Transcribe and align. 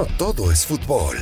no 0.00 0.06
todo 0.16 0.50
es 0.50 0.64
fútbol. 0.64 1.18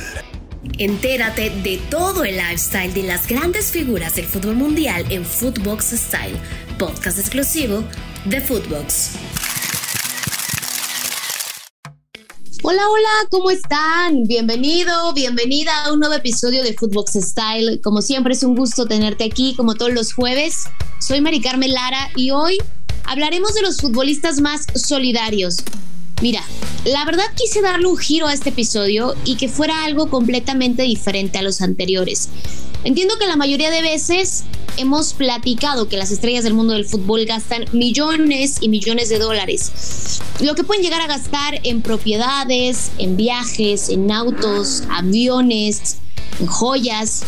Entérate 0.77 1.49
de 1.49 1.81
todo 1.89 2.23
el 2.23 2.37
lifestyle 2.37 2.93
de 2.93 3.03
las 3.03 3.27
grandes 3.27 3.71
figuras 3.71 4.15
del 4.15 4.25
fútbol 4.25 4.55
mundial 4.55 5.05
en 5.09 5.25
Footbox 5.25 5.87
Style, 5.87 6.39
podcast 6.77 7.19
exclusivo 7.19 7.83
de 8.23 8.39
Footbox. 8.39 9.15
Hola, 12.63 12.81
hola, 12.89 13.09
¿cómo 13.29 13.51
están? 13.51 14.23
Bienvenido, 14.23 15.13
bienvenida 15.13 15.83
a 15.83 15.91
un 15.91 15.99
nuevo 15.99 16.15
episodio 16.15 16.63
de 16.63 16.73
Footbox 16.73 17.15
Style. 17.15 17.81
Como 17.83 18.01
siempre 18.01 18.33
es 18.33 18.43
un 18.43 18.55
gusto 18.55 18.85
tenerte 18.85 19.25
aquí, 19.25 19.55
como 19.57 19.75
todos 19.75 19.91
los 19.91 20.13
jueves. 20.13 20.63
Soy 21.01 21.19
Mari 21.19 21.41
Carmen 21.41 21.73
Lara 21.73 22.11
y 22.15 22.31
hoy 22.31 22.57
hablaremos 23.03 23.53
de 23.55 23.61
los 23.61 23.75
futbolistas 23.75 24.39
más 24.39 24.67
solidarios. 24.73 25.57
Mira, 26.21 26.43
la 26.85 27.05
verdad 27.05 27.25
quise 27.35 27.61
darle 27.61 27.87
un 27.87 27.97
giro 27.97 28.27
a 28.27 28.33
este 28.33 28.49
episodio 28.49 29.15
y 29.23 29.35
que 29.35 29.47
fuera 29.47 29.85
algo 29.85 30.09
completamente 30.09 30.83
diferente 30.83 31.37
a 31.37 31.41
los 31.41 31.61
anteriores. 31.61 32.29
Entiendo 32.83 33.15
que 33.17 33.25
la 33.25 33.35
mayoría 33.35 33.71
de 33.71 33.81
veces 33.81 34.43
hemos 34.77 35.13
platicado 35.13 35.87
que 35.87 35.97
las 35.97 36.11
estrellas 36.11 36.43
del 36.43 36.53
mundo 36.53 36.73
del 36.73 36.85
fútbol 36.85 37.25
gastan 37.25 37.65
millones 37.73 38.57
y 38.61 38.69
millones 38.69 39.09
de 39.09 39.19
dólares, 39.19 40.21
lo 40.39 40.55
que 40.55 40.63
pueden 40.63 40.83
llegar 40.83 41.01
a 41.01 41.07
gastar 41.07 41.59
en 41.63 41.81
propiedades, 41.81 42.91
en 42.97 43.17
viajes, 43.17 43.89
en 43.89 44.11
autos, 44.11 44.83
aviones, 44.89 45.97
en 46.39 46.47
joyas, 46.47 47.23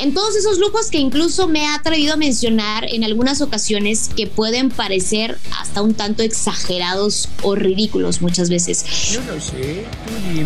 en 0.00 0.14
todos 0.14 0.34
esos 0.34 0.58
lujos 0.58 0.90
que 0.90 0.98
incluso 0.98 1.46
me 1.46 1.66
ha 1.66 1.74
atrevido 1.74 2.14
a 2.14 2.16
mencionar 2.16 2.86
en 2.88 3.04
algunas 3.04 3.40
ocasiones 3.40 4.08
que 4.16 4.26
pueden 4.26 4.70
parecer 4.70 5.38
hasta 5.58 5.82
un 5.82 5.94
tanto 5.94 6.22
exagerados 6.22 7.28
o 7.42 7.54
ridículos 7.54 8.22
muchas 8.22 8.48
veces. 8.48 8.84
Yo 9.12 9.20
no 9.22 9.40
sé. 9.40 9.84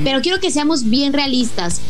Pero 0.03 0.21
quiero 0.23 0.41
que 0.41 0.51
seamos 0.51 0.91
bien 0.91 1.13
realistas. 1.13 1.81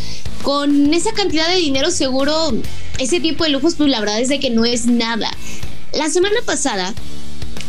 Con 0.43 0.93
esa 0.93 1.13
cantidad 1.13 1.49
de 1.49 1.57
dinero 1.57 1.91
seguro, 1.91 2.53
ese 2.99 3.19
tipo 3.21 3.45
de 3.45 3.51
lujos, 3.51 3.77
pues 3.77 3.89
la 3.89 4.01
verdad 4.01 4.21
es 4.21 4.29
de 4.29 4.39
que 4.41 4.51
no 4.51 4.67
es 4.67 4.85
nada. 4.85 5.31
La 5.95 6.11
semana 6.11 6.37
pasada 6.45 6.93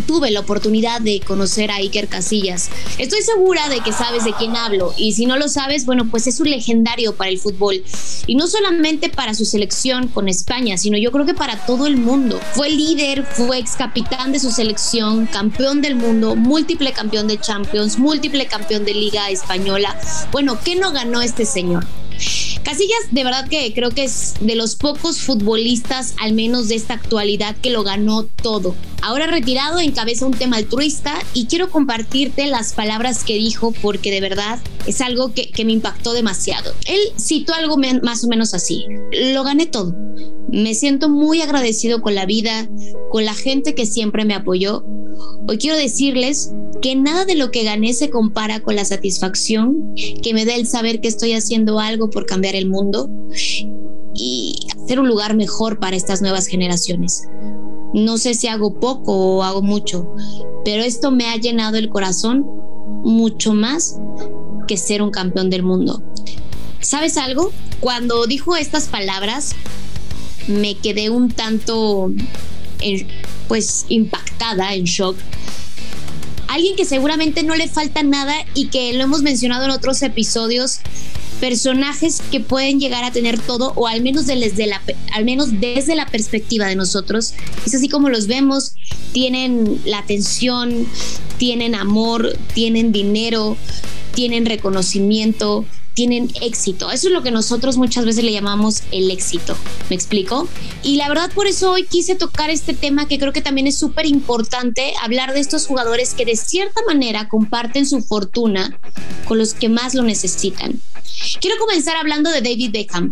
tuve 0.05 0.31
la 0.31 0.41
oportunidad 0.41 1.01
de 1.01 1.19
conocer 1.19 1.71
a 1.71 1.75
Iker 1.75 2.07
Casillas. 2.07 2.69
Estoy 2.97 3.21
segura 3.21 3.69
de 3.69 3.79
que 3.79 3.91
sabes 3.91 4.23
de 4.23 4.33
quién 4.33 4.55
hablo 4.55 4.93
y 4.97 5.13
si 5.13 5.25
no 5.25 5.37
lo 5.37 5.47
sabes, 5.47 5.85
bueno, 5.85 6.07
pues 6.09 6.27
es 6.27 6.39
un 6.39 6.49
legendario 6.49 7.15
para 7.15 7.29
el 7.29 7.39
fútbol 7.39 7.83
y 8.27 8.35
no 8.35 8.47
solamente 8.47 9.09
para 9.09 9.33
su 9.33 9.45
selección 9.45 10.07
con 10.07 10.27
España, 10.29 10.77
sino 10.77 10.97
yo 10.97 11.11
creo 11.11 11.25
que 11.25 11.33
para 11.33 11.65
todo 11.65 11.87
el 11.87 11.97
mundo. 11.97 12.39
Fue 12.53 12.69
líder, 12.69 13.25
fue 13.25 13.59
ex 13.59 13.75
capitán 13.75 14.31
de 14.31 14.39
su 14.39 14.51
selección, 14.51 15.25
campeón 15.27 15.81
del 15.81 15.95
mundo, 15.95 16.35
múltiple 16.35 16.91
campeón 16.93 17.27
de 17.27 17.39
Champions, 17.39 17.97
múltiple 17.97 18.45
campeón 18.47 18.85
de 18.85 18.93
Liga 18.93 19.29
Española. 19.29 19.95
Bueno, 20.31 20.57
¿qué 20.63 20.75
no 20.75 20.91
ganó 20.91 21.21
este 21.21 21.45
señor? 21.45 21.85
Casillas, 22.65 22.97
de 23.11 23.23
verdad 23.23 23.47
que 23.47 23.71
creo 23.75 23.91
que 23.91 24.05
es 24.05 24.33
de 24.41 24.55
los 24.55 24.75
pocos 24.75 25.21
futbolistas, 25.21 26.15
al 26.19 26.33
menos 26.33 26.67
de 26.67 26.73
esta 26.73 26.95
actualidad, 26.95 27.55
que 27.55 27.69
lo 27.69 27.83
ganó 27.83 28.23
todo. 28.41 28.73
Ahora 29.03 29.27
retirado, 29.27 29.77
encabeza 29.77 30.25
un 30.25 30.33
tema 30.33 30.57
altruista 30.57 31.13
y 31.35 31.45
quiero 31.45 31.69
compartirte 31.69 32.47
las 32.47 32.73
palabras 32.73 33.23
que 33.23 33.35
dijo 33.35 33.71
porque 33.83 34.09
de 34.09 34.19
verdad 34.19 34.57
es 34.87 34.99
algo 35.01 35.31
que, 35.31 35.51
me 35.63 35.73
impactó 35.73 36.13
demasiado. 36.13 36.73
Él 36.87 36.99
citó 37.19 37.53
algo 37.53 37.77
más 37.77 38.23
o 38.23 38.27
menos 38.27 38.55
así. 38.55 38.87
Lo 39.31 39.43
gané 39.43 39.67
todo. 39.67 39.95
Me 40.49 40.73
siento 40.73 41.07
muy 41.07 41.43
agradecido 41.43 42.01
con 42.01 42.15
la 42.15 42.25
vida, 42.25 42.67
con 43.11 43.25
la 43.25 43.35
gente 43.35 43.75
que 43.75 43.85
siempre 43.85 44.25
me 44.25 44.33
apoyó. 44.33 44.83
Hoy 45.47 45.59
quiero 45.59 45.77
decirles 45.77 46.51
que 46.85 46.95
nada 46.95 47.25
de 47.25 47.33
lo 47.33 47.49
que 47.49 47.63
gané 47.63 47.93
se 47.95 48.11
compara 48.11 48.59
con 48.59 48.75
la 48.75 48.85
satisfacción 48.85 49.95
que 50.21 50.35
me 50.35 50.45
da 50.45 50.53
el 50.53 50.67
saber 50.67 51.01
que 51.01 51.07
estoy 51.07 51.33
haciendo 51.33 51.79
algo 51.79 52.11
por 52.11 52.27
cambiar 52.27 52.53
el 52.53 52.67
mundo 52.67 53.09
y 54.13 54.67
hacer 54.71 54.99
un 54.99 55.07
lugar 55.07 55.35
mejor 55.35 55.79
para 55.79 55.95
estas 55.95 56.21
nuevas 56.21 56.45
generaciones. 56.45 57.23
No 57.95 58.19
sé 58.19 58.35
si 58.35 58.45
hago 58.45 58.79
poco 58.79 59.13
o 59.17 59.41
hago 59.41 59.63
mucho, 59.63 60.13
pero 60.63 60.83
esto 60.83 61.09
me 61.09 61.25
ha 61.25 61.37
llenado 61.37 61.77
el 61.77 61.89
corazón 61.89 62.45
mucho 63.03 63.55
más 63.55 63.97
que 64.67 64.77
ser 64.77 65.01
un 65.01 65.09
campeón 65.09 65.49
del 65.49 65.63
mundo. 65.63 66.03
¿Sabes 66.81 67.17
algo? 67.17 67.51
Cuando 67.79 68.27
dijo 68.27 68.55
estas 68.55 68.89
palabras, 68.89 69.55
me 70.47 70.75
quedé 70.75 71.09
un 71.09 71.31
tanto, 71.31 72.11
pues, 73.47 73.87
impactada, 73.89 74.75
en 74.75 74.83
shock, 74.83 75.15
alguien 76.55 76.75
que 76.75 76.85
seguramente 76.85 77.43
no 77.43 77.55
le 77.55 77.67
falta 77.67 78.01
nada 78.01 78.33
y 78.53 78.67
que 78.67 78.93
lo 78.93 79.03
hemos 79.03 79.21
mencionado 79.21 79.65
en 79.65 79.71
otros 79.71 80.01
episodios, 80.01 80.79
personajes 81.41 82.21
que 82.31 82.39
pueden 82.39 82.79
llegar 82.79 83.03
a 83.03 83.11
tener 83.11 83.37
todo 83.39 83.73
o 83.75 83.87
al 83.87 84.01
menos 84.01 84.25
desde 84.25 84.65
la 84.67 84.81
al 85.13 85.25
menos 85.25 85.59
desde 85.59 85.95
la 85.95 86.05
perspectiva 86.05 86.67
de 86.67 86.75
nosotros. 86.75 87.33
Es 87.65 87.75
así 87.75 87.89
como 87.89 88.09
los 88.09 88.27
vemos 88.27 88.73
tienen 89.11 89.81
la 89.85 89.99
atención 89.99 90.87
tienen 91.37 91.75
amor 91.75 92.37
tienen 92.53 92.93
dinero 92.93 93.57
tienen 94.13 94.45
reconocimiento 94.45 95.65
tienen 95.95 96.29
éxito. 96.41 96.91
Eso 96.91 97.07
es 97.07 97.13
lo 97.13 97.23
que 97.23 97.31
nosotros 97.31 97.77
muchas 97.77 98.05
veces 98.05 98.23
le 98.23 98.33
llamamos 98.33 98.83
el 98.91 99.09
éxito. 99.09 99.57
¿Me 99.89 99.95
explico? 99.95 100.47
Y 100.83 100.97
la 100.97 101.07
verdad 101.07 101.31
por 101.33 101.47
eso 101.47 101.71
hoy 101.71 101.85
quise 101.85 102.15
tocar 102.15 102.49
este 102.49 102.73
tema 102.73 103.07
que 103.07 103.17
creo 103.17 103.33
que 103.33 103.41
también 103.41 103.65
es 103.65 103.77
súper 103.77 104.05
importante, 104.05 104.93
hablar 105.01 105.33
de 105.33 105.39
estos 105.39 105.65
jugadores 105.65 106.13
que 106.13 106.25
de 106.25 106.35
cierta 106.35 106.81
manera 106.85 107.29
comparten 107.29 107.87
su 107.87 108.01
fortuna 108.01 108.77
con 109.25 109.37
los 109.37 109.53
que 109.53 109.69
más 109.69 109.95
lo 109.95 110.03
necesitan. 110.03 110.81
Quiero 111.41 111.57
comenzar 111.59 111.95
hablando 111.97 112.29
de 112.29 112.41
David 112.41 112.71
Beckham. 112.71 113.11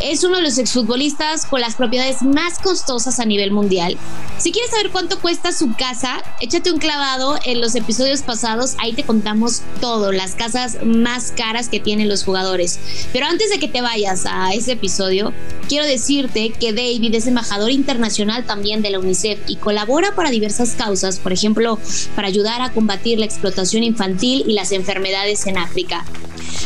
Es 0.00 0.22
uno 0.24 0.36
de 0.36 0.42
los 0.42 0.58
exfutbolistas 0.58 1.46
con 1.46 1.60
las 1.60 1.74
propiedades 1.74 2.22
más 2.22 2.58
costosas 2.58 3.18
a 3.18 3.24
nivel 3.24 3.50
mundial. 3.50 3.96
Si 4.38 4.52
quieres 4.52 4.70
saber 4.70 4.90
cuánto 4.90 5.18
cuesta 5.20 5.52
su 5.52 5.74
casa, 5.74 6.22
échate 6.40 6.70
un 6.70 6.78
clavado 6.78 7.38
en 7.44 7.60
los 7.60 7.74
episodios 7.74 8.22
pasados. 8.22 8.74
Ahí 8.78 8.92
te 8.92 9.04
contamos 9.04 9.62
todo, 9.80 10.12
las 10.12 10.34
casas 10.34 10.78
más 10.84 11.32
caras 11.32 11.68
que 11.68 11.80
tienen 11.80 12.08
los 12.08 12.24
jugadores. 12.24 12.78
Pero 13.12 13.26
antes 13.26 13.50
de 13.50 13.58
que 13.58 13.68
te 13.68 13.80
vayas 13.80 14.26
a 14.26 14.52
ese 14.52 14.72
episodio, 14.72 15.32
quiero 15.68 15.86
decirte 15.86 16.50
que 16.50 16.72
David 16.72 17.14
es 17.14 17.26
embajador 17.26 17.70
internacional 17.70 18.44
también 18.44 18.82
de 18.82 18.90
la 18.90 18.98
UNICEF 18.98 19.40
y 19.48 19.56
colabora 19.56 20.14
para 20.14 20.30
diversas 20.30 20.74
causas, 20.74 21.18
por 21.18 21.32
ejemplo, 21.32 21.78
para 22.14 22.28
ayudar 22.28 22.62
a 22.62 22.72
combatir 22.72 23.18
la 23.18 23.26
explotación 23.26 23.82
infantil 23.82 24.44
y 24.46 24.52
las 24.52 24.72
enfermedades 24.72 25.46
en 25.46 25.58
África. 25.58 26.04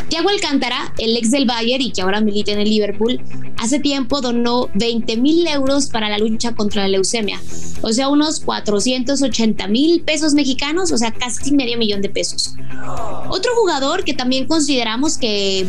Tiago 0.09 0.29
Alcántara, 0.29 0.90
el 0.99 1.17
ex 1.17 1.31
del 1.31 1.47
Bayern 1.47 1.83
y 1.83 1.93
que 1.93 2.03
ahora 2.03 2.21
milita 2.21 2.53
en 2.53 2.61
el 2.61 2.69
Liverpool, 2.69 3.21
hace 3.59 3.79
tiempo 3.79 4.21
donó 4.21 4.69
20 4.75 5.17
mil 5.17 5.47
euros 5.47 5.87
para 5.87 6.09
la 6.09 6.19
lucha 6.19 6.55
contra 6.55 6.83
la 6.83 6.89
leucemia, 6.89 7.41
o 7.83 7.93
sea, 7.93 8.09
unos 8.09 8.41
480 8.41 9.67
mil 9.69 10.03
pesos 10.03 10.35
mexicanos, 10.35 10.93
o 10.93 10.99
sea, 10.99 11.13
casi 11.13 11.53
medio 11.53 11.79
millón 11.79 12.03
de 12.03 12.09
pesos. 12.09 12.55
Otro 13.29 13.53
jugador 13.55 14.05
que 14.05 14.15
también 14.15 14.47
consideramos 14.47 15.19
que 15.19 15.67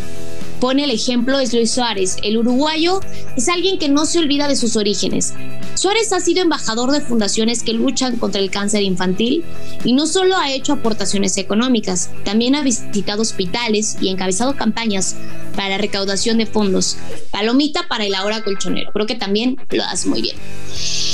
pone 0.62 0.84
el 0.84 0.92
ejemplo 0.92 1.40
es 1.40 1.54
Luis 1.54 1.72
Suárez. 1.72 2.18
El 2.22 2.38
uruguayo 2.38 3.02
es 3.36 3.50
alguien 3.50 3.80
que 3.80 3.90
no 3.90 4.06
se 4.06 4.20
olvida 4.20 4.48
de 4.48 4.56
sus 4.56 4.76
orígenes. 4.76 5.34
Suárez 5.74 6.14
ha 6.14 6.20
sido 6.20 6.44
embajador 6.44 6.92
de 6.92 7.02
fundaciones 7.02 7.64
que 7.64 7.74
luchan 7.74 8.18
contra 8.18 8.40
el 8.40 8.52
cáncer 8.52 8.84
infantil 8.84 9.44
y 9.84 9.94
no 9.94 10.06
solo 10.06 10.38
ha 10.38 10.52
hecho 10.52 10.74
aportaciones 10.74 11.36
económicas, 11.38 12.12
también 12.24 12.56
ha 12.56 12.62
visitado 12.62 13.24
hospitales 13.24 13.98
y 14.00 14.10
encabezado 14.10 14.56
campañas 14.56 15.16
para 15.56 15.80
recaudación 15.80 16.38
de 16.38 16.46
fondos. 16.46 16.98
Palomita 17.32 17.88
para 17.88 18.06
el 18.06 18.14
ahora 18.14 18.44
colchonero. 18.44 18.92
Creo 18.94 19.08
que 19.08 19.16
también 19.16 19.58
lo 19.72 19.84
hace 19.84 20.08
muy 20.10 20.22
bien. 20.22 20.38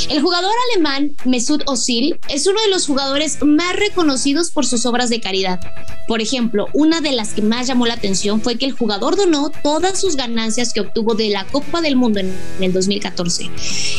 El 0.09 0.21
jugador 0.21 0.51
alemán 0.73 1.15
Mesut 1.25 1.63
Özil 1.69 2.19
es 2.27 2.47
uno 2.47 2.61
de 2.61 2.69
los 2.69 2.85
jugadores 2.85 3.37
más 3.41 3.75
reconocidos 3.75 4.51
por 4.51 4.65
sus 4.65 4.85
obras 4.85 5.09
de 5.09 5.21
caridad. 5.21 5.59
Por 6.07 6.21
ejemplo, 6.21 6.67
una 6.73 7.01
de 7.01 7.11
las 7.11 7.33
que 7.33 7.41
más 7.41 7.67
llamó 7.67 7.85
la 7.85 7.95
atención 7.95 8.41
fue 8.41 8.57
que 8.57 8.65
el 8.65 8.71
jugador 8.71 9.15
donó 9.15 9.36
todas 9.63 9.99
sus 9.99 10.15
ganancias 10.15 10.73
que 10.73 10.81
obtuvo 10.81 11.15
de 11.15 11.29
la 11.29 11.45
Copa 11.45 11.81
del 11.81 11.95
Mundo 11.95 12.19
en 12.19 12.33
el 12.59 12.73
2014. 12.73 13.49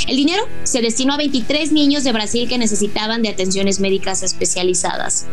El 0.06 0.17
dinero 0.17 0.43
se 0.64 0.81
destinó 0.81 1.14
a 1.14 1.17
23 1.17 1.73
niños 1.73 2.05
de 2.05 2.12
Brasil 2.12 2.49
que 2.49 2.58
necesitaban 2.58 3.23
de 3.23 3.29
atenciones 3.29 3.81
médicas 3.81 4.23
especializadas. 4.23 5.26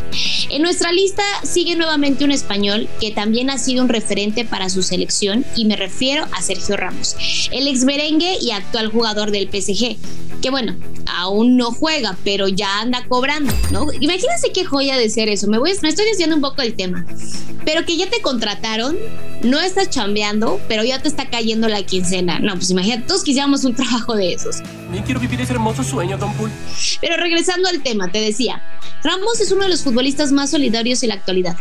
En 0.49 0.61
nuestra 0.61 0.91
lista 0.91 1.23
sigue 1.43 1.75
nuevamente 1.75 2.25
un 2.25 2.31
español 2.31 2.87
que 2.99 3.11
también 3.11 3.49
ha 3.49 3.57
sido 3.57 3.83
un 3.83 3.89
referente 3.89 4.45
para 4.45 4.69
su 4.69 4.83
selección 4.83 5.45
y 5.55 5.65
me 5.65 5.75
refiero 5.75 6.25
a 6.31 6.41
Sergio 6.41 6.77
Ramos, 6.77 7.15
el 7.51 7.67
ex 7.67 7.83
merengue 7.83 8.37
y 8.39 8.51
actual 8.51 8.87
jugador 8.87 9.31
del 9.31 9.49
PSG, 9.49 9.97
que 10.41 10.49
bueno, 10.49 10.75
aún 11.07 11.57
no 11.57 11.71
juega, 11.71 12.17
pero 12.23 12.47
ya 12.47 12.79
anda 12.79 13.05
cobrando, 13.07 13.53
¿no? 13.71 13.87
Imagínense 13.99 14.51
qué 14.53 14.65
joya 14.65 14.97
de 14.97 15.09
ser 15.09 15.29
eso. 15.29 15.47
Me, 15.47 15.57
voy, 15.57 15.71
me 15.81 15.89
estoy 15.89 16.05
diciendo 16.05 16.35
un 16.35 16.41
poco 16.41 16.61
el 16.61 16.75
tema. 16.75 17.05
Pero 17.63 17.85
que 17.85 17.97
ya 17.97 18.09
te 18.09 18.21
contrataron, 18.21 18.95
no 19.43 19.59
estás 19.59 19.89
chambeando, 19.95 20.59
pero 20.67 20.83
ya 20.83 21.01
te 21.01 21.07
está 21.07 21.29
cayendo 21.29 21.67
la 21.67 21.83
quincena. 21.83 22.39
No, 22.39 22.53
pues 22.55 22.69
imagínate, 22.69 23.03
todos 23.07 23.23
quisiéramos 23.23 23.63
un 23.63 23.73
trabajo 23.73 24.15
de 24.15 24.33
esos. 24.33 24.57
Ni 24.91 24.99
quiero 25.01 25.19
vivir 25.19 25.41
ese 25.41 25.53
hermoso 25.53 25.83
sueño, 25.83 26.17
Don 26.17 26.33
Pool. 26.33 26.51
Pero 27.01 27.17
regresando 27.17 27.69
al 27.69 27.81
tema, 27.81 28.11
te 28.11 28.19
decía, 28.19 28.61
Ramos 29.03 29.39
es 29.39 29.51
uno 29.51 29.63
de 29.63 29.69
los 29.69 29.83
futbolistas 29.83 30.31
más 30.31 30.51
solidarios 30.51 31.03
en 31.03 31.09
la 31.09 31.15
actualidad. 31.15 31.55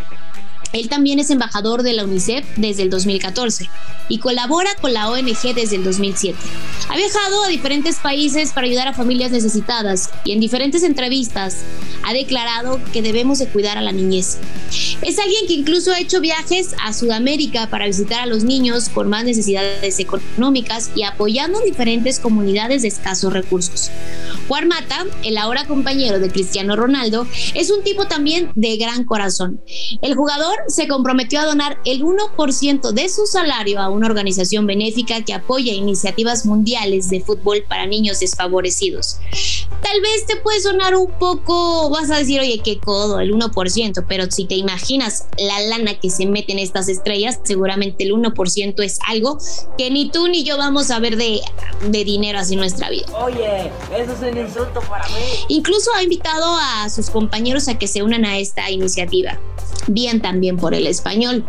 Él 0.74 0.88
también 0.88 1.20
es 1.20 1.30
embajador 1.30 1.84
de 1.84 1.92
la 1.92 2.04
UNICEF 2.04 2.44
desde 2.56 2.82
el 2.82 2.90
2014 2.90 3.70
y 4.08 4.18
colabora 4.18 4.70
con 4.80 4.92
la 4.92 5.08
ONG 5.08 5.54
desde 5.54 5.76
el 5.76 5.84
2007. 5.84 6.36
Ha 6.88 6.96
viajado 6.96 7.44
a 7.44 7.48
diferentes 7.48 7.96
países 7.98 8.50
para 8.50 8.66
ayudar 8.66 8.88
a 8.88 8.92
familias 8.92 9.30
necesitadas 9.30 10.10
y 10.24 10.32
en 10.32 10.40
diferentes 10.40 10.82
entrevistas 10.82 11.58
ha 12.02 12.12
declarado 12.12 12.80
que 12.92 13.02
debemos 13.02 13.38
de 13.38 13.46
cuidar 13.46 13.78
a 13.78 13.82
la 13.82 13.92
niñez. 13.92 14.38
Es 15.00 15.18
alguien 15.20 15.46
que 15.46 15.54
incluso 15.54 15.92
ha 15.92 16.00
hecho 16.00 16.20
viajes 16.20 16.74
a 16.82 16.92
Sudamérica 16.92 17.70
para 17.70 17.86
visitar 17.86 18.20
a 18.20 18.26
los 18.26 18.42
niños 18.42 18.88
con 18.88 19.08
más 19.08 19.24
necesidades 19.24 20.00
económicas 20.00 20.90
y 20.96 21.04
apoyando 21.04 21.60
diferentes 21.60 22.18
comunidades 22.18 22.82
de 22.82 22.88
escasos 22.88 23.32
recursos. 23.32 23.92
Juan 24.48 24.68
Mata, 24.68 25.06
el 25.22 25.38
ahora 25.38 25.66
compañero 25.66 26.18
de 26.18 26.30
Cristiano 26.30 26.76
Ronaldo, 26.76 27.26
es 27.54 27.70
un 27.70 27.82
tipo 27.82 28.06
también 28.06 28.52
de 28.54 28.76
gran 28.76 29.04
corazón. 29.04 29.60
El 30.02 30.14
jugador 30.14 30.56
se 30.68 30.86
comprometió 30.86 31.40
a 31.40 31.46
donar 31.46 31.78
el 31.84 32.02
1% 32.02 32.92
de 32.92 33.08
su 33.08 33.26
salario 33.26 33.80
a 33.80 33.88
una 33.88 34.06
organización 34.06 34.66
benéfica 34.66 35.22
que 35.24 35.32
apoya 35.32 35.72
iniciativas 35.72 36.44
mundiales 36.44 37.08
de 37.08 37.20
fútbol 37.20 37.64
para 37.68 37.86
niños 37.86 38.20
desfavorecidos. 38.20 39.18
Tal 39.82 40.00
vez 40.00 40.26
te 40.26 40.36
puede 40.36 40.60
sonar 40.60 40.94
un 40.96 41.10
poco, 41.18 41.90
vas 41.90 42.10
a 42.10 42.18
decir, 42.18 42.40
oye, 42.40 42.60
qué 42.64 42.78
codo, 42.78 43.20
el 43.20 43.34
1%, 43.34 44.04
pero 44.08 44.30
si 44.30 44.44
te 44.44 44.54
imaginas 44.54 45.26
la 45.38 45.60
lana 45.60 45.98
que 45.98 46.10
se 46.10 46.26
mete 46.26 46.52
en 46.52 46.58
estas 46.58 46.88
estrellas, 46.88 47.40
seguramente 47.44 48.04
el 48.04 48.12
1% 48.12 48.82
es 48.82 48.98
algo 49.06 49.38
que 49.76 49.90
ni 49.90 50.10
tú 50.10 50.28
ni 50.28 50.44
yo 50.44 50.56
vamos 50.56 50.90
a 50.90 50.98
ver 50.98 51.16
de, 51.16 51.40
de 51.86 52.04
dinero 52.04 52.38
así 52.38 52.54
en 52.54 52.60
nuestra 52.60 52.88
vida. 52.90 53.06
Oye, 53.18 53.70
eso 53.96 54.12
es 54.12 54.32
un 54.32 54.38
insulto 54.38 54.80
para 54.80 55.06
mí. 55.08 55.14
Incluso 55.48 55.90
ha 55.94 56.02
invitado 56.02 56.56
a 56.56 56.88
sus 56.90 57.10
compañeros 57.10 57.68
a 57.68 57.78
que 57.78 57.86
se 57.86 58.02
unan 58.02 58.24
a 58.24 58.38
esta 58.38 58.70
iniciativa 58.70 59.38
bien 59.86 60.20
también 60.20 60.56
por 60.56 60.74
el 60.74 60.86
español. 60.86 61.44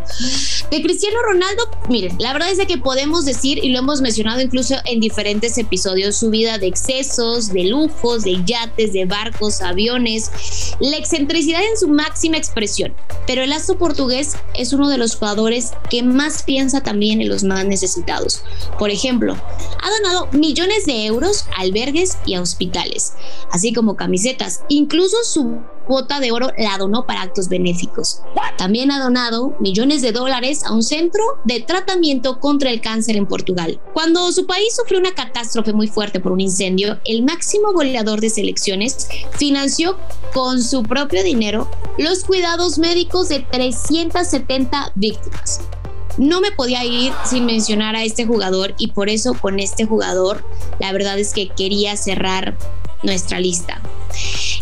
De 0.70 0.82
Cristiano 0.82 1.16
Ronaldo, 1.22 1.70
miren, 1.88 2.16
la 2.18 2.32
verdad 2.32 2.50
es 2.50 2.58
de 2.58 2.66
que 2.66 2.78
podemos 2.78 3.24
decir, 3.24 3.62
y 3.62 3.70
lo 3.70 3.78
hemos 3.78 4.00
mencionado 4.00 4.40
incluso 4.40 4.74
en 4.84 5.00
diferentes 5.00 5.56
episodios, 5.58 6.16
su 6.16 6.30
vida 6.30 6.58
de 6.58 6.66
excesos, 6.66 7.52
de 7.52 7.64
de 8.14 8.42
yates, 8.44 8.92
de 8.92 9.04
barcos, 9.04 9.60
aviones, 9.60 10.30
la 10.80 10.96
excentricidad 10.96 11.62
en 11.62 11.76
su 11.76 11.88
máxima 11.88 12.36
expresión. 12.36 12.94
Pero 13.26 13.42
el 13.42 13.52
astro 13.52 13.78
portugués 13.78 14.36
es 14.54 14.72
uno 14.72 14.88
de 14.88 14.98
los 14.98 15.16
jugadores 15.16 15.72
que 15.90 16.02
más 16.02 16.42
piensa 16.42 16.82
también 16.82 17.20
en 17.20 17.28
los 17.28 17.42
más 17.42 17.64
necesitados. 17.64 18.42
Por 18.78 18.90
ejemplo, 18.90 19.34
ha 19.34 19.90
donado 19.90 20.28
millones 20.32 20.86
de 20.86 21.06
euros 21.06 21.46
a 21.56 21.62
albergues 21.62 22.18
y 22.24 22.34
a 22.34 22.40
hospitales, 22.40 23.14
así 23.50 23.72
como 23.72 23.96
camisetas. 23.96 24.62
Incluso 24.68 25.16
su 25.24 25.60
cuota 25.86 26.20
de 26.20 26.32
oro 26.32 26.50
la 26.58 26.78
donó 26.78 27.06
para 27.06 27.22
actos 27.22 27.48
benéficos. 27.48 28.20
También 28.58 28.90
ha 28.90 29.02
donado 29.02 29.54
millones 29.60 30.02
de 30.02 30.12
dólares 30.12 30.64
a 30.64 30.72
un 30.72 30.82
centro 30.82 31.22
de 31.44 31.60
tratamiento 31.60 32.40
contra 32.40 32.70
el 32.70 32.80
cáncer 32.80 33.16
en 33.16 33.26
Portugal. 33.26 33.80
Cuando 33.92 34.30
su 34.32 34.46
país 34.46 34.74
sufrió 34.74 34.98
una 34.98 35.14
catástrofe 35.14 35.72
muy 35.72 35.88
fuerte 35.88 36.20
por 36.20 36.32
un 36.32 36.40
incendio, 36.40 36.98
el 37.04 37.22
máximo 37.22 37.72
goleador 37.72 38.20
de 38.20 38.30
selecciones 38.30 39.08
financió 39.32 39.98
con 40.32 40.62
su 40.62 40.82
propio 40.82 41.22
dinero 41.22 41.70
los 41.98 42.24
cuidados 42.24 42.78
médicos 42.78 43.28
de 43.28 43.40
370 43.40 44.92
víctimas. 44.94 45.60
No 46.18 46.40
me 46.40 46.50
podía 46.50 46.82
ir 46.84 47.12
sin 47.24 47.44
mencionar 47.44 47.94
a 47.94 48.04
este 48.04 48.24
jugador 48.24 48.74
y 48.78 48.88
por 48.88 49.10
eso 49.10 49.34
con 49.34 49.60
este 49.60 49.84
jugador 49.84 50.44
la 50.80 50.92
verdad 50.92 51.18
es 51.18 51.34
que 51.34 51.48
quería 51.48 51.96
cerrar 51.96 52.56
nuestra 53.02 53.38
lista. 53.38 53.82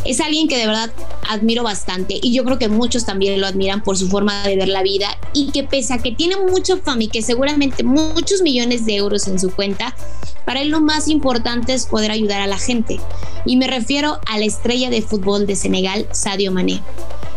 Es 0.05 0.21
alguien 0.21 0.49
que 0.49 0.59
de 0.59 0.67
verdad 0.67 0.91
admiro 1.29 1.63
bastante 1.63 2.19
y 2.23 2.33
yo 2.33 2.45
creo 2.45 2.59
que 2.59 2.69
muchos 2.69 3.07
también 3.07 3.41
lo 3.41 3.47
admiran 3.47 3.83
por 3.83 3.97
su 3.97 4.09
forma 4.09 4.47
de 4.47 4.57
ver 4.57 4.69
la 4.69 4.83
vida 4.83 5.09
y 5.33 5.51
que 5.51 5.65
pese 5.65 5.95
a 5.95 5.99
que 5.99 6.13
tiene 6.13 6.37
mucho 6.37 6.77
fama 6.79 7.05
y 7.05 7.09
que 7.09 7.23
seguramente 7.23 7.83
muchos 7.83 8.43
millones 8.43 8.85
de 8.85 8.97
euros 8.97 9.27
en 9.29 9.39
su 9.39 9.51
cuenta, 9.51 9.97
para 10.45 10.61
él 10.61 10.69
lo 10.69 10.81
más 10.81 11.09
importante 11.09 11.73
es 11.73 11.87
poder 11.87 12.11
ayudar 12.11 12.43
a 12.43 12.47
la 12.47 12.59
gente. 12.59 13.01
Y 13.47 13.57
me 13.57 13.67
refiero 13.67 14.19
a 14.27 14.39
la 14.39 14.45
estrella 14.45 14.91
de 14.91 15.03
fútbol 15.03 15.47
de 15.47 15.57
Senegal, 15.57 16.07
Sadio 16.13 16.53
Mané 16.53 16.83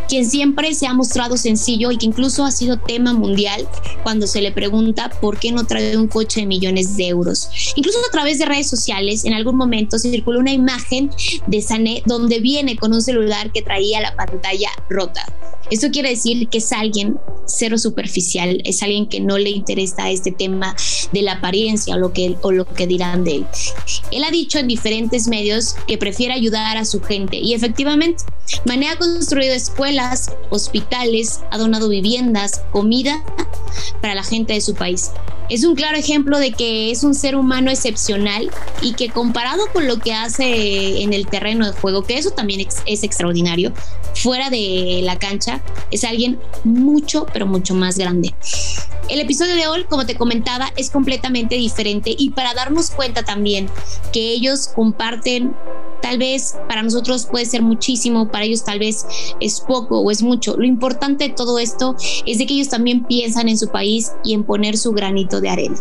quien 0.07 0.29
siempre 0.29 0.73
se 0.73 0.87
ha 0.87 0.93
mostrado 0.93 1.37
sencillo 1.37 1.91
y 1.91 1.97
que 1.97 2.05
incluso 2.05 2.45
ha 2.45 2.51
sido 2.51 2.77
tema 2.77 3.13
mundial 3.13 3.67
cuando 4.03 4.27
se 4.27 4.41
le 4.41 4.51
pregunta 4.51 5.09
por 5.21 5.39
qué 5.39 5.51
no 5.51 5.65
trae 5.65 5.97
un 5.97 6.07
coche 6.07 6.41
de 6.41 6.47
millones 6.47 6.97
de 6.97 7.07
euros. 7.07 7.49
Incluso 7.75 7.99
a 8.07 8.11
través 8.11 8.39
de 8.39 8.45
redes 8.45 8.67
sociales, 8.67 9.25
en 9.25 9.33
algún 9.33 9.55
momento 9.55 9.99
circuló 9.99 10.39
una 10.39 10.53
imagen 10.53 11.11
de 11.45 11.61
Sané 11.61 12.03
donde 12.05 12.39
viene 12.39 12.75
con 12.75 12.93
un 12.93 13.01
celular 13.01 13.51
que 13.51 13.61
traía 13.61 14.01
la 14.01 14.15
pantalla 14.15 14.69
rota. 14.89 15.25
Esto 15.69 15.89
quiere 15.91 16.09
decir 16.09 16.47
que 16.47 16.59
es 16.59 16.71
alguien 16.71 17.17
cero 17.45 17.77
superficial, 17.77 18.61
es 18.65 18.83
alguien 18.83 19.07
que 19.07 19.19
no 19.19 19.37
le 19.37 19.49
interesa 19.49 20.09
este 20.09 20.31
tema 20.31 20.75
de 21.11 21.21
la 21.21 21.33
apariencia 21.33 21.95
o 21.95 21.97
lo 21.97 22.13
que, 22.13 22.35
o 22.41 22.51
lo 22.51 22.65
que 22.65 22.87
dirán 22.87 23.23
de 23.23 23.37
él. 23.37 23.45
Él 24.11 24.23
ha 24.23 24.31
dicho 24.31 24.59
en 24.59 24.67
diferentes 24.67 25.27
medios 25.27 25.75
que 25.87 25.97
prefiere 25.97 26.33
ayudar 26.33 26.77
a 26.77 26.85
su 26.85 27.01
gente 27.01 27.37
y 27.37 27.53
efectivamente 27.53 28.23
Mané 28.65 28.89
ha 28.89 28.97
construido 28.97 29.53
escuelas, 29.53 30.31
hospitales, 30.49 31.41
ha 31.51 31.57
donado 31.57 31.89
viviendas, 31.89 32.61
comida 32.71 33.23
para 34.01 34.15
la 34.15 34.23
gente 34.23 34.53
de 34.53 34.61
su 34.61 34.75
país. 34.75 35.11
Es 35.49 35.63
un 35.63 35.75
claro 35.75 35.97
ejemplo 35.97 36.39
de 36.39 36.51
que 36.51 36.91
es 36.91 37.03
un 37.03 37.15
ser 37.15 37.35
humano 37.35 37.71
excepcional 37.71 38.51
y 38.81 38.93
que 38.93 39.09
comparado 39.09 39.67
con 39.71 39.87
lo 39.87 39.97
que 39.97 40.13
hace 40.13 41.01
en 41.01 41.13
el 41.13 41.27
terreno 41.27 41.65
de 41.65 41.71
juego, 41.71 42.03
que 42.03 42.17
eso 42.17 42.31
también 42.31 42.67
es 42.85 43.03
extraordinario, 43.03 43.71
fuera 44.13 44.49
de 44.49 45.01
la 45.03 45.17
cancha, 45.17 45.61
es 45.89 46.03
alguien 46.03 46.39
mucho, 46.65 47.27
pero 47.31 47.45
mucho 47.45 47.75
más 47.75 47.97
grande. 47.97 48.33
El 49.09 49.21
episodio 49.21 49.55
de 49.55 49.67
hoy, 49.67 49.85
como 49.85 50.05
te 50.05 50.15
comentaba, 50.15 50.73
es 50.75 50.89
completamente 50.89 51.55
diferente 51.55 52.13
y 52.17 52.31
para 52.31 52.53
darnos 52.53 52.91
cuenta 52.91 53.23
también 53.23 53.69
que 54.11 54.31
ellos 54.31 54.67
comparten 54.75 55.55
Tal 56.07 56.19
vez 56.19 56.55
para 56.69 56.83
nosotros 56.83 57.27
puede 57.29 57.45
ser 57.45 57.61
muchísimo, 57.61 58.31
para 58.31 58.45
ellos 58.45 58.63
tal 58.63 58.79
vez 58.79 59.05
es 59.41 59.59
poco 59.59 59.99
o 59.99 60.09
es 60.09 60.23
mucho. 60.23 60.55
Lo 60.55 60.63
importante 60.63 61.27
de 61.27 61.33
todo 61.33 61.59
esto 61.59 61.97
es 62.25 62.37
de 62.37 62.45
que 62.45 62.53
ellos 62.53 62.69
también 62.69 63.03
piensan 63.03 63.49
en 63.49 63.57
su 63.57 63.67
país 63.67 64.13
y 64.23 64.33
en 64.33 64.45
poner 64.45 64.77
su 64.77 64.93
granito 64.93 65.41
de 65.41 65.49
arena. 65.49 65.75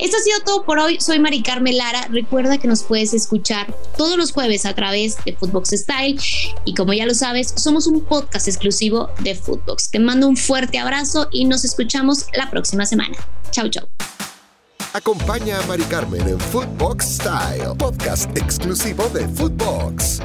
Esto 0.00 0.18
ha 0.18 0.20
sido 0.20 0.40
todo 0.44 0.64
por 0.64 0.78
hoy. 0.78 1.00
Soy 1.00 1.18
Mari 1.18 1.42
Carmen 1.42 1.78
Lara. 1.78 2.08
Recuerda 2.10 2.58
que 2.58 2.68
nos 2.68 2.82
puedes 2.82 3.14
escuchar 3.14 3.74
todos 3.96 4.18
los 4.18 4.32
jueves 4.32 4.66
a 4.66 4.74
través 4.74 5.16
de 5.24 5.32
Footbox 5.32 5.70
Style 5.70 6.20
y 6.66 6.74
como 6.74 6.92
ya 6.92 7.06
lo 7.06 7.14
sabes, 7.14 7.54
somos 7.56 7.86
un 7.86 8.02
podcast 8.02 8.48
exclusivo 8.48 9.08
de 9.20 9.34
Footbox. 9.34 9.90
Te 9.90 9.98
mando 9.98 10.28
un 10.28 10.36
fuerte 10.36 10.76
abrazo 10.76 11.28
y 11.32 11.46
nos 11.46 11.64
escuchamos 11.64 12.26
la 12.34 12.50
próxima 12.50 12.84
semana. 12.84 13.16
Chau, 13.50 13.70
chau. 13.70 13.88
Acompaña 14.94 15.58
a 15.58 15.66
Mari 15.66 15.84
Carmen 15.84 16.26
en 16.26 16.40
Footbox 16.40 17.04
Style, 17.04 17.74
podcast 17.76 18.36
exclusivo 18.36 19.08
de 19.10 19.28
Footbox. 19.28 20.20